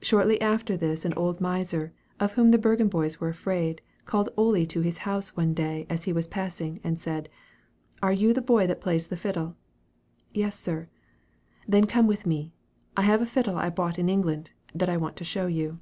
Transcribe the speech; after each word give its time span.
Shortly 0.00 0.40
after 0.40 0.74
this 0.74 1.04
an 1.04 1.12
old 1.18 1.38
miser, 1.38 1.92
of 2.18 2.32
whom 2.32 2.50
the 2.50 2.56
Bergen 2.56 2.88
boys 2.88 3.20
were 3.20 3.28
afraid, 3.28 3.82
called 4.06 4.30
Ole 4.34 4.54
into 4.54 4.80
his 4.80 4.96
house 5.04 5.36
one 5.36 5.52
day 5.52 5.86
as 5.90 6.04
he 6.04 6.14
was 6.14 6.26
passing, 6.26 6.80
and 6.82 6.98
said, 6.98 7.28
"Are 8.02 8.10
you 8.10 8.32
the 8.32 8.40
boy 8.40 8.66
that 8.66 8.80
plays 8.80 9.08
the 9.08 9.18
fiddle?" 9.18 9.56
"Yes, 10.32 10.58
sir." 10.58 10.88
"Then 11.68 11.86
come 11.86 12.06
with 12.06 12.24
me. 12.24 12.54
I 12.96 13.02
have 13.02 13.20
a 13.20 13.26
fiddle 13.26 13.56
I 13.58 13.68
bought 13.68 13.98
in 13.98 14.08
England, 14.08 14.50
that 14.74 14.88
I 14.88 14.96
want 14.96 15.16
to 15.16 15.24
show 15.24 15.46
you." 15.46 15.78